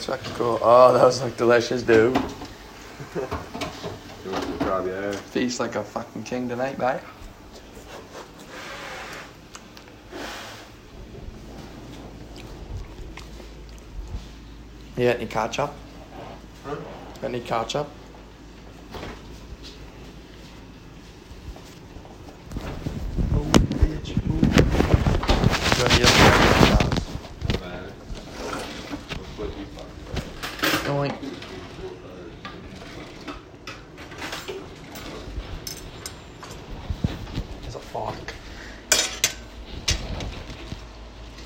[0.00, 0.58] It's fucking cool.
[0.62, 2.16] Oh, those look delicious, dude.
[2.16, 2.22] You
[4.30, 7.02] want to grab your Feast like a fucking king tonight, bye.
[14.96, 15.74] You got any ketchup?
[16.64, 16.76] Huh?
[17.22, 17.86] Any ketchup
[23.90, 24.16] bitch.
[24.16, 24.40] Ooh.
[25.78, 27.04] Got the other sauce.
[27.60, 27.84] man.
[29.36, 29.90] What you fuck?
[30.86, 31.12] Going.
[37.92, 38.34] There's a fork.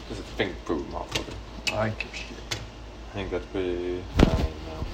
[0.09, 1.34] This is pink food, motherfucker.
[1.73, 2.59] I give shit.
[3.11, 4.03] I think that's pretty.
[4.19, 4.84] I don't know.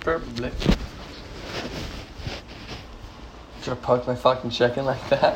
[0.00, 0.50] Probably.
[3.62, 5.34] Should I poke my fucking chicken like that?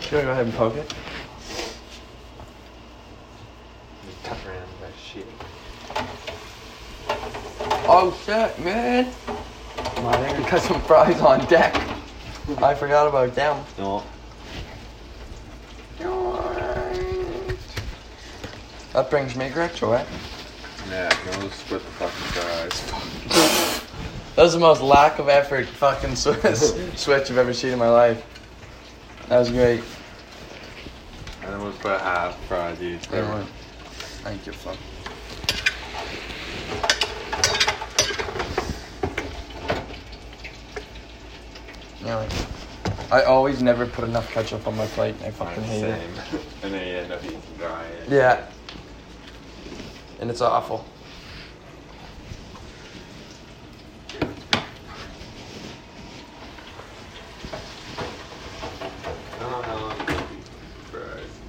[0.00, 0.94] Should I go ahead and poke it?
[4.06, 5.26] Just cut around that shit.
[7.86, 9.12] Oh shit, man!
[10.04, 11.74] My got some fries on deck.
[12.58, 13.64] I forgot about them.
[13.78, 14.02] No.
[18.92, 20.04] That brings me great joy.
[20.90, 21.08] Yeah,
[21.40, 23.80] no split the fucking fries.
[24.36, 28.20] That was the most lack of effort fucking switch I've ever seen in my life.
[29.28, 29.80] That was great.
[31.42, 32.78] And then we'll put half fries.
[33.12, 33.46] Everyone.
[34.24, 34.76] Thank you, fuck.
[42.04, 42.28] Anyway,
[43.10, 45.14] I always never put enough ketchup on my plate.
[45.24, 46.00] I fucking hate it.
[46.62, 47.86] And then you end up eating dry.
[48.08, 48.44] Yeah.
[50.20, 50.84] And it's awful.
[54.20, 54.24] I
[59.40, 60.24] don't know how long it's been
[60.90, 61.40] fries.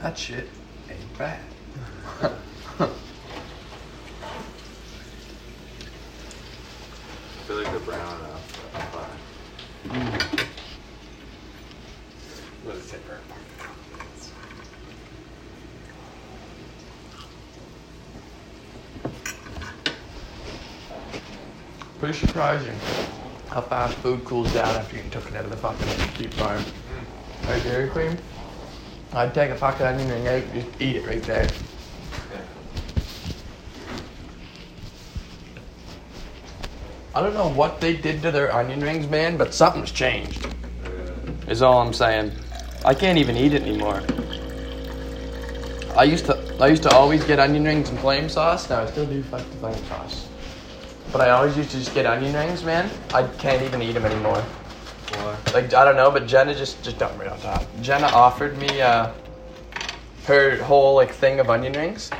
[0.00, 0.48] That shit
[0.88, 1.40] ain't bad.
[2.20, 2.28] I
[7.44, 8.70] feel like they're brown enough.
[8.72, 9.18] but I'm fine.
[12.64, 13.18] What does it say for
[22.02, 22.74] Pretty surprising
[23.48, 25.86] how fast food cools down after you getting taken out of the fucking
[26.18, 26.60] deep fryer.
[27.46, 28.18] Like Dairy Queen,
[29.12, 31.48] I'd take a fucking onion ring out and just eat it right there.
[37.14, 40.52] I don't know what they did to their onion rings, man, but something's changed.
[41.46, 42.32] Is all I'm saying.
[42.84, 44.02] I can't even eat it anymore.
[45.96, 48.68] I used to I used to always get onion rings and flame sauce.
[48.68, 50.26] Now I still do fuck the flame sauce.
[51.12, 52.90] But I always used to just get onion rings, man.
[53.12, 54.42] I can't even eat them anymore.
[55.12, 55.36] Why?
[55.52, 57.64] Like I don't know, but Jenna just just dumped right on top.
[57.82, 59.12] Jenna offered me uh,
[60.24, 62.10] her whole like thing of onion rings,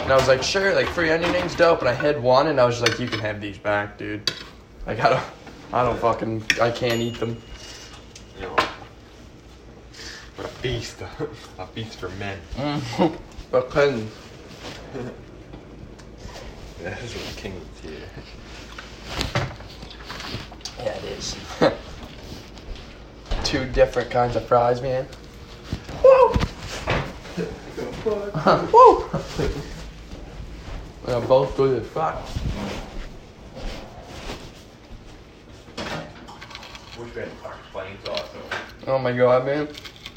[0.00, 1.80] and I was like, sure, like free onion rings, dope.
[1.80, 4.32] And I had one, and I was just like, you can have these back, dude.
[4.86, 5.24] Like I don't,
[5.72, 7.40] I don't fucking, I can't eat them.
[8.36, 8.56] You know.
[10.36, 11.00] What a feast.
[11.58, 12.38] a feast for men.
[12.56, 13.16] Mm.
[13.52, 14.10] but couldn't.
[16.82, 17.92] Yeah, this is king of here.
[20.78, 21.36] Yeah, it is.
[23.44, 25.06] Two different kinds of fries, man.
[26.02, 26.32] Woo!
[28.72, 29.04] Woo!
[31.06, 32.16] They're both good as fuck.
[36.96, 37.52] Which one?
[37.70, 38.28] Flame sauce.
[38.88, 39.68] Oh my god, man.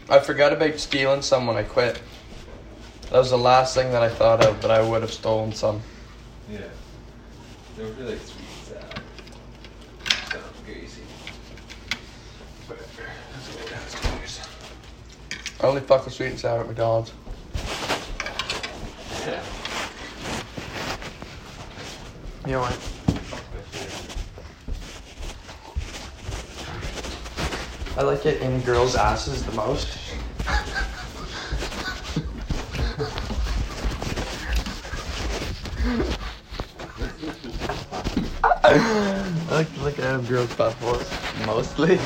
[0.09, 2.01] I forgot about stealing some when I quit.
[3.11, 5.83] That was the last thing that I thought of, but I would have stolen some.
[6.51, 6.59] Yeah.
[7.75, 9.01] They were really sweet and sour.
[10.31, 11.01] Sounds greasy.
[12.67, 13.09] Whatever.
[13.33, 14.41] Let's go downstairs.
[15.59, 17.11] I only fuck with sweet and sour at McDonald's.
[19.25, 19.43] Yeah.
[22.45, 22.77] You know what?
[27.97, 29.97] I like it in girls' asses the most.
[38.67, 39.63] I
[40.17, 41.07] like to look at girls' buttholes
[41.45, 41.95] mostly.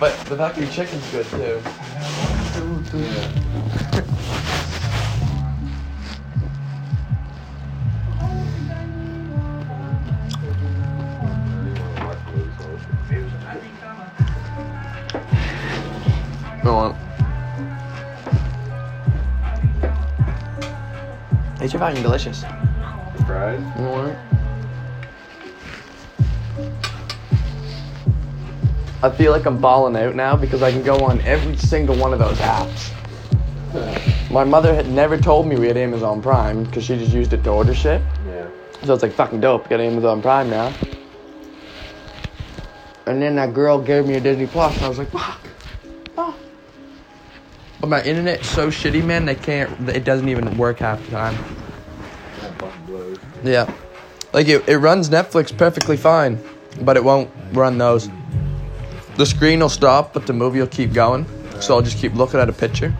[0.00, 1.60] but the factory chicken's good too.
[16.62, 16.94] Go on.
[21.60, 22.44] These are fucking delicious.
[23.36, 23.60] Fries?
[24.08, 24.16] It?
[29.02, 32.14] I feel like I'm balling out now because I can go on every single one
[32.14, 32.92] of those apps.
[34.30, 37.44] My mother had never told me we had Amazon Prime because she just used it
[37.44, 38.00] to order shit.
[38.26, 38.48] Yeah.
[38.84, 39.68] So it's like fucking dope.
[39.68, 40.72] Got Amazon Prime now.
[43.04, 45.40] And then that girl gave me a Disney Plus, and I was like, fuck.
[46.16, 46.34] Oh.
[47.80, 49.26] But my internet's so shitty, man.
[49.26, 49.88] They can't.
[49.90, 51.65] It doesn't even work half the time.
[53.46, 53.72] Yeah.
[54.32, 56.40] Like it, it runs Netflix perfectly fine,
[56.80, 58.10] but it won't run those.
[59.16, 61.26] The screen will stop, but the movie will keep going.
[61.60, 62.92] So I'll just keep looking at a picture.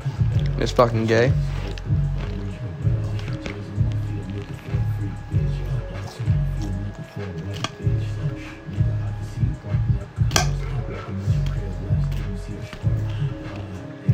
[0.59, 1.33] It's fucking gay.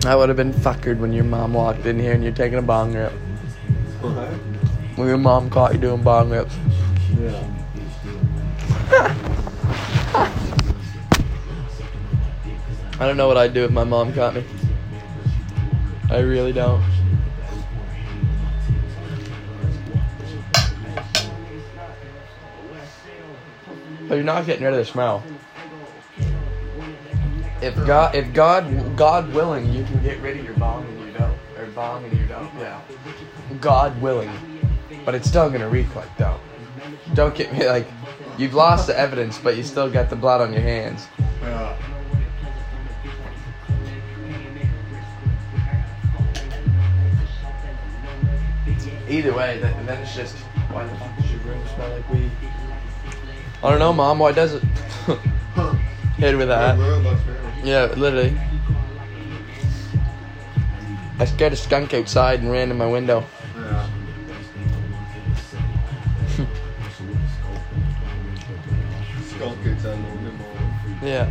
[0.04, 2.62] I would have been fuckered when your mom walked in here and you're taking a
[2.62, 3.12] bong rip.
[4.00, 4.51] What?
[4.96, 6.54] When your mom caught you doing bong rips.
[13.00, 14.44] I don't know what I'd do if my mom caught me.
[16.10, 16.82] I really don't.
[24.08, 25.24] But you're not getting rid of the smell.
[27.62, 31.12] If God, if God, God willing, you can get rid of your bong and you
[31.12, 32.52] don't, or bong and you don't.
[32.58, 32.80] Yeah.
[33.60, 34.30] God willing,
[35.04, 36.40] but it's still gonna reek like dope.
[37.14, 37.86] Don't get me like,
[38.38, 41.06] you've lost the evidence, but you still got the blood on your hands.
[41.42, 41.76] Yeah.
[49.08, 50.36] Either way, then, and then it's just
[50.70, 52.30] why the fuck does your room smell like weed?
[53.62, 54.18] I don't know, mom.
[54.18, 54.62] Why does it?
[56.16, 56.78] Hit with that.
[57.62, 58.38] Yeah, literally.
[61.18, 63.24] I scared a skunk outside and ran in my window.
[69.82, 69.96] More.
[71.02, 71.28] Yeah.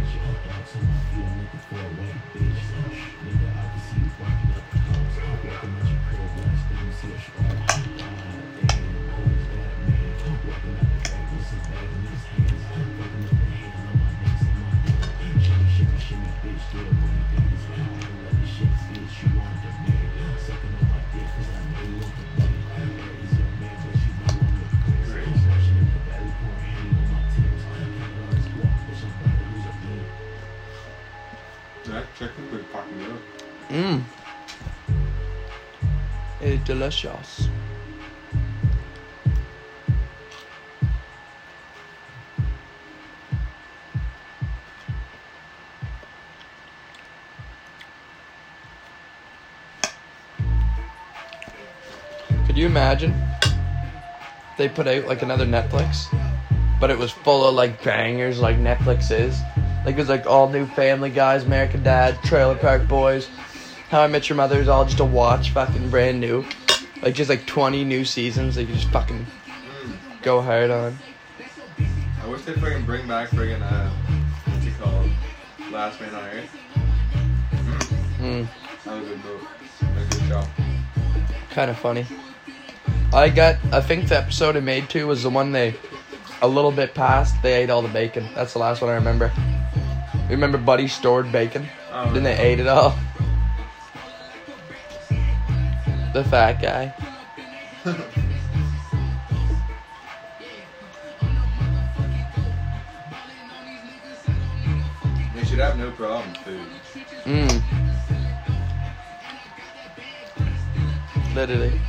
[52.51, 53.13] Could you imagine?
[54.57, 56.13] They put out like another Netflix,
[56.81, 59.39] but it was full of like bangers like Netflix is.
[59.85, 63.29] Like it was like all new Family Guys, American Dad, Trailer Park Boys,
[63.89, 66.45] How I Met Your Mother is all just a watch, fucking brand new.
[67.01, 69.25] Like just like 20 new seasons that you just fucking
[70.21, 70.98] go hard on.
[72.24, 75.09] I wish they'd friggin' bring back friggin' uh, what's it called?
[75.71, 76.50] Last Man on Earth.
[78.19, 78.48] Mm,
[78.86, 79.48] That was a good move.
[79.81, 80.44] A good show.
[81.50, 82.06] kind of funny.
[83.13, 85.75] I got, I think the episode I made too was the one they,
[86.42, 88.30] a little bit past, they ate all the bacon.
[88.36, 89.31] That's the last one I remember.
[90.30, 91.68] Remember Buddy stored bacon?
[91.91, 92.96] Oh, Then they ate it all.
[96.13, 96.94] The fat guy.
[105.36, 106.68] They should have no problem with food.
[107.25, 107.62] Mmm.
[111.36, 111.80] Literally.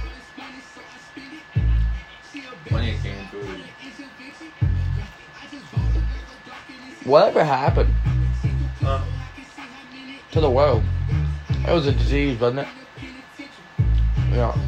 [2.67, 3.61] Plenty of canned food.
[7.05, 7.93] Whatever happened
[8.81, 9.01] Huh?
[10.31, 10.85] to the world?
[11.67, 12.69] It was a disease, wasn't it?
[14.33, 14.59] Yeah.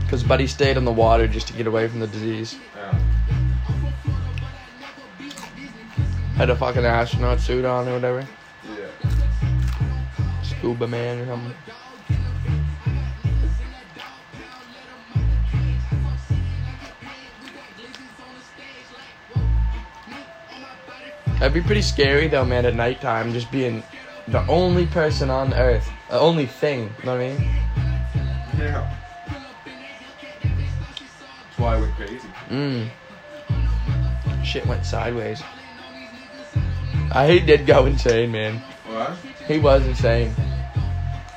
[0.00, 2.56] Because Buddy stayed in the water just to get away from the disease.
[2.76, 2.98] Yeah.
[6.36, 8.26] Had a fucking astronaut suit on or whatever.
[8.64, 9.10] Yeah.
[10.42, 11.54] Scuba man or something.
[21.44, 23.82] That'd be pretty scary though, man, at nighttime, just being
[24.28, 26.92] the only person on Earth, the only thing.
[27.00, 27.40] You know what I mean?
[28.58, 28.94] Yeah.
[30.42, 32.28] That's why I went crazy.
[32.48, 32.88] Mm.
[34.44, 35.42] Shit went sideways.
[37.12, 38.56] I he did go insane, man.
[38.86, 39.16] What?
[39.46, 40.34] He was insane.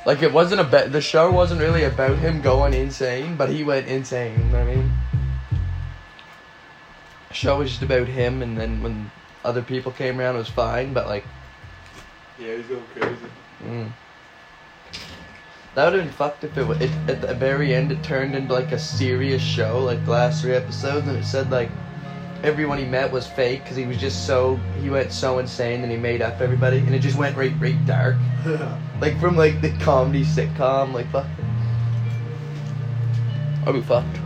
[0.06, 3.86] Like it wasn't about the show wasn't really about him going insane, but he went
[3.86, 4.38] insane.
[4.38, 4.92] You know what I mean?
[7.28, 9.10] The show was just about him, and then when
[9.44, 10.94] other people came around, it was fine.
[10.94, 11.24] But like,
[12.38, 13.16] Yeah, he's going crazy.
[13.64, 13.92] mm.
[15.74, 18.34] That would have been fucked if it, wa- it at the very end it turned
[18.34, 21.70] into like a serious show, like the last three episodes, and it said like
[22.42, 25.90] everyone he met was fake because he was just so he went so insane and
[25.90, 28.16] he made up everybody, and it just went right right dark,
[29.00, 31.26] like from like the comedy sitcom, like fuck.
[33.66, 34.18] I'll be fucked.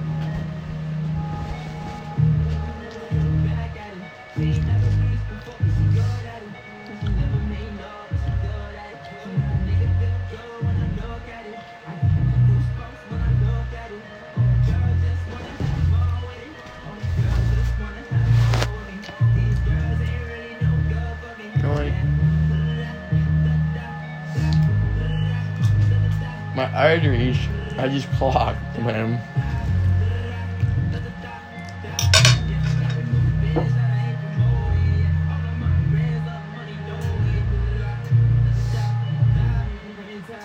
[26.54, 27.38] My arteries
[27.78, 29.18] I just clogged, man.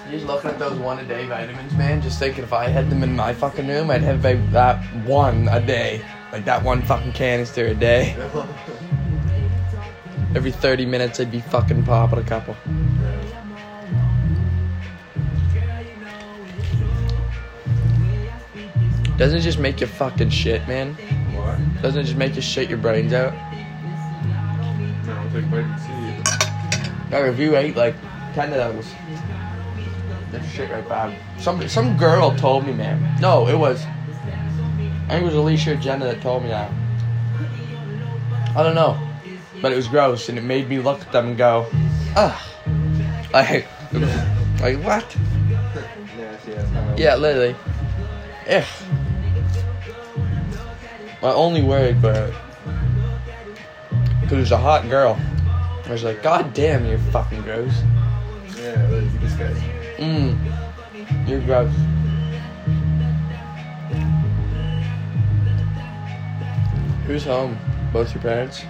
[0.10, 2.02] Just looking at those one a day vitamins, man.
[2.02, 5.50] Just thinking if I had them in my fucking room, I'd have about that one
[5.50, 8.16] a day, like that one fucking canister a day.
[10.36, 12.56] Every 30 minutes, I'd be fucking popping a couple.
[19.18, 20.94] Doesn't it just make you fucking shit, man?
[21.36, 21.82] what?
[21.82, 23.34] Doesn't it just make you shit your brains out?
[25.06, 27.12] No, I'll take vitamin C.
[27.12, 27.96] Like if you ate like
[28.34, 28.94] 10 of those,
[30.32, 31.18] that's shit right bad.
[31.40, 33.20] Some, some girl told me, man.
[33.20, 36.72] No, it was, I think it was Alicia Jenna that told me that.
[38.56, 39.02] I don't know.
[39.62, 41.66] But it was gross and it made me look at them and go,
[42.16, 42.40] ugh.
[43.34, 43.68] Like,
[44.62, 45.18] like what?
[46.18, 47.56] Nasty ass how Yeah, literally.
[48.50, 48.64] Ugh.
[51.22, 52.32] My only worry, but
[54.22, 55.20] because it was a hot girl.
[55.86, 57.72] I was like, God damn, you're fucking gross.
[58.58, 59.72] Yeah, that's disgusting.
[59.98, 61.28] Mmm.
[61.28, 61.74] You're gross.
[67.06, 67.58] Who's home?
[67.94, 68.64] Both your parents?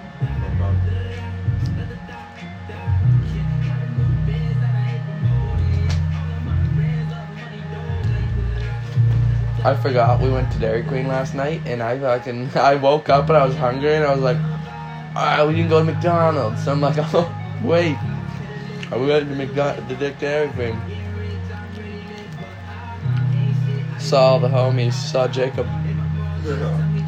[9.67, 13.27] I forgot we went to Dairy Queen last night, and I fucking I woke up
[13.27, 14.37] and I was hungry, and I was like,
[15.13, 16.63] alright, we didn't go to McDonald's.
[16.63, 17.29] So I'm like, oh
[17.61, 17.97] wait,
[18.91, 20.79] are we went to McDonald's, the Dairy Queen.
[23.99, 25.67] Saw the homies, saw Jacob.
[25.67, 27.06] I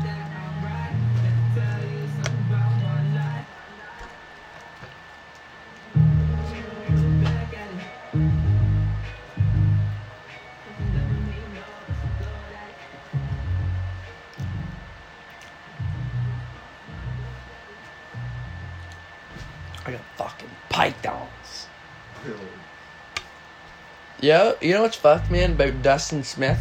[24.62, 26.60] You know what's fucked, man, about Dustin Smith?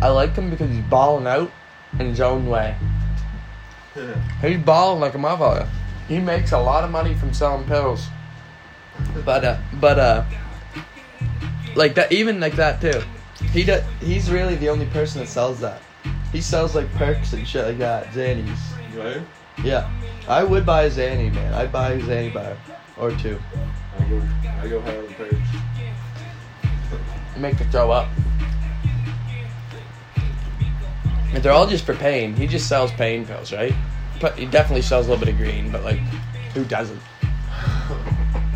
[0.00, 1.50] I like him because he's balling out
[1.98, 2.74] in his own way.
[4.40, 5.68] He's balling like a motherfucker.
[6.08, 8.06] He makes a lot of money from selling pills.
[9.24, 10.24] But uh but uh
[11.74, 13.02] like that even like that too.
[13.52, 15.82] He does he's really the only person that sells that.
[16.32, 18.58] He sells like perks and shit like that, Xannies.
[18.96, 19.22] Right?
[19.64, 19.90] Yeah.
[20.28, 21.52] I would buy a Xanny, man.
[21.52, 22.56] I'd buy a Xanny bar.
[22.96, 23.38] Or two.
[23.98, 25.36] I go, I go higher than purge.
[27.36, 28.08] Make you throw up.
[31.32, 32.34] And they're all just for pain.
[32.34, 33.72] He just sells pain pills, right?
[34.20, 36.00] But he definitely sells a little bit of green, but like,
[36.54, 37.00] who doesn't?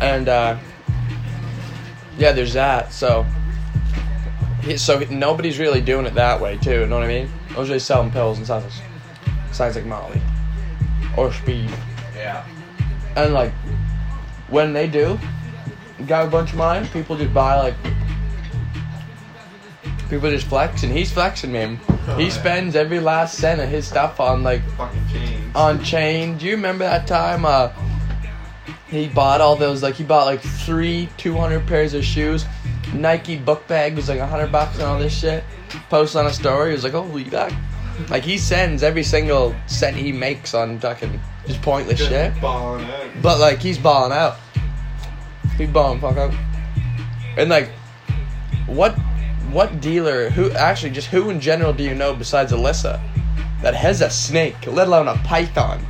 [0.01, 0.57] And uh,
[2.17, 2.91] yeah, there's that.
[2.91, 3.25] So,
[4.61, 6.81] he, so nobody's really doing it that way too.
[6.81, 7.29] You know what I mean?
[7.55, 8.81] I was just selling pills and sounds
[9.51, 10.21] sounds like Molly
[11.17, 11.71] or speed.
[12.15, 12.45] Yeah.
[13.15, 13.53] And like,
[14.49, 15.19] when they do,
[16.07, 16.87] got a bunch of mine.
[16.87, 17.75] People just buy like.
[20.09, 21.79] People just flex, and he's flexing, man.
[22.07, 22.29] Oh, he yeah.
[22.29, 25.55] spends every last cent of his stuff on like Fucking chains.
[25.55, 26.37] on chain.
[26.37, 27.43] Do you remember that time?
[27.43, 27.71] Uh,
[28.87, 32.45] he bought all those like he bought like three two hundred pairs of shoes.
[32.93, 35.43] Nike book bag was like a hundred bucks and all this shit.
[35.89, 36.69] Post on a story.
[36.69, 37.51] He was like, holy fuck.
[38.09, 42.33] Like he sends every single cent he makes on fucking just pointless shit.
[42.41, 43.07] Balling out.
[43.21, 44.37] But like he's balling out.
[45.57, 46.33] He balling fuck out.
[47.37, 47.69] And like,
[48.67, 48.93] what
[49.51, 53.01] what dealer who actually just who in general do you know besides Alyssa
[53.61, 55.85] that has a snake, let alone a python?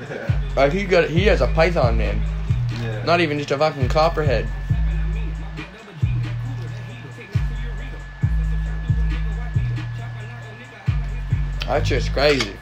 [0.00, 0.40] Yeah.
[0.56, 2.20] Like he got he has a python man,
[2.82, 3.02] Yeah.
[3.04, 4.46] not even just a fucking copperhead.
[11.66, 12.56] That's just crazy.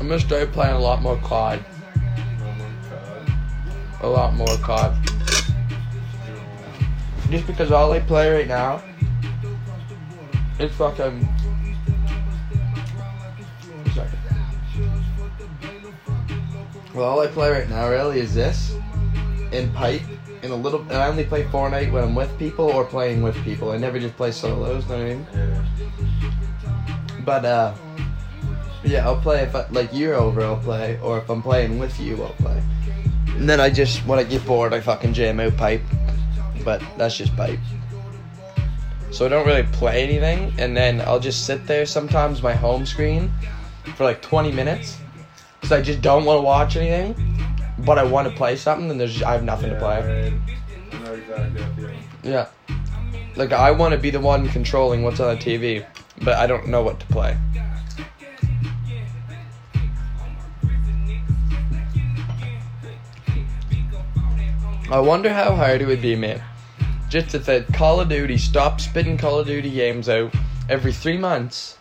[0.00, 1.64] I'm gonna start playing a lot more COD.
[4.00, 4.96] A lot more COD.
[7.30, 8.80] Just because all I play right now
[10.60, 11.28] is fucking.
[16.94, 18.74] Well, all I play right now really is this,
[19.52, 20.02] and pipe,
[20.42, 20.80] and a little.
[20.82, 23.72] And I only play Fortnite when I'm with people or playing with people.
[23.72, 24.88] I never just play solos.
[24.88, 25.26] Know what I mean?
[27.24, 27.74] But uh,
[28.84, 31.98] yeah, I'll play if I, like you're over, I'll play, or if I'm playing with
[32.00, 32.62] you, I'll play.
[33.28, 35.82] And then I just when I get bored, I fucking jam out pipe.
[36.64, 37.58] But that's just pipe.
[39.10, 42.84] So I don't really play anything, and then I'll just sit there sometimes my home
[42.84, 43.32] screen
[43.96, 44.98] for like 20 minutes
[45.60, 47.14] because I just don't want to watch anything,
[47.78, 50.00] but I want to play something, and there's I have nothing to play.
[50.00, 50.32] right.
[50.92, 51.90] Exactly how I feel.
[52.22, 52.48] Yeah.
[53.36, 55.86] Like I want to be the one controlling what's on the TV,
[56.22, 57.36] but I don't know what to play.
[64.90, 66.42] I wonder how hard it would be, man.
[67.10, 70.34] Just if the Call of Duty stopped spitting Call of Duty games out
[70.66, 71.76] every three months.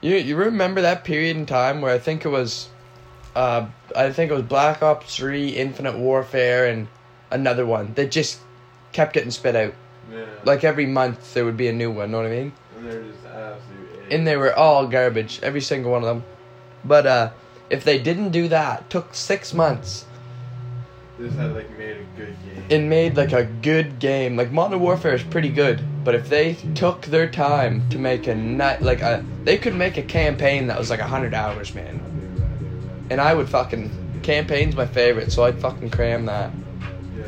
[0.00, 2.68] You you remember that period in time where I think it was,
[3.34, 6.86] uh, I think it was Black Ops Three, Infinite Warfare, and
[7.32, 8.38] another one that just
[8.92, 9.74] kept getting spit out.
[10.08, 10.26] Yeah.
[10.44, 12.12] Like every month there would be a new one.
[12.12, 12.52] Know what I mean?
[12.76, 14.12] and they're just absolute.
[14.12, 16.24] And they were all garbage, every single one of them.
[16.84, 17.30] But uh,
[17.68, 20.04] if they didn't do that, took six months
[21.18, 22.64] This had like made a good game.
[22.70, 24.36] and made like a good game.
[24.36, 28.34] Like Modern Warfare is pretty good, but if they took their time to make a
[28.34, 32.02] night, like a, they could make a campaign that was like a hundred hours, man.
[33.08, 36.50] And I would fucking campaign's my favorite, so I'd fucking cram that.
[37.16, 37.24] yeah.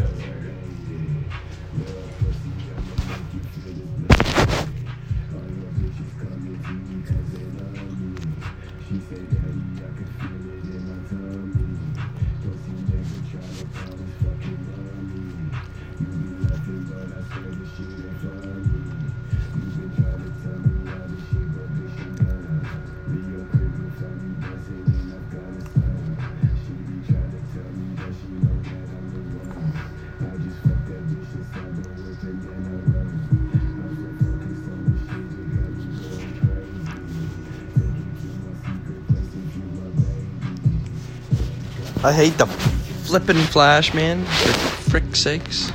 [42.05, 44.25] I hate the flippin' flash, man.
[44.25, 44.53] For
[44.91, 45.73] frick's sakes.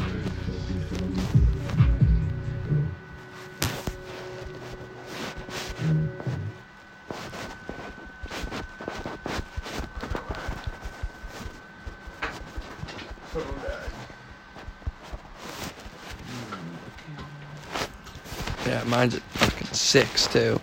[18.65, 20.61] Yeah, mine's at fucking six too.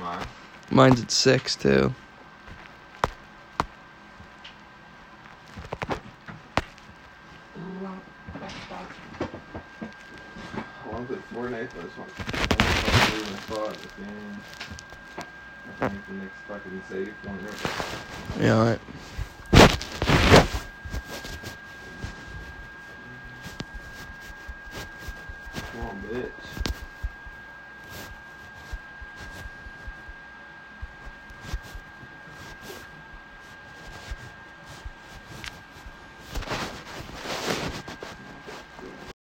[0.00, 0.26] Mine.
[0.70, 1.94] Mine's at six too.
[8.76, 8.78] I
[10.88, 12.20] want to play Fortnite, but I just want to
[13.16, 14.36] leave my spot at the game.
[15.68, 16.82] I think the next fucking
[17.24, 17.38] one.
[17.44, 18.40] right?
[18.40, 18.80] Yeah, alright.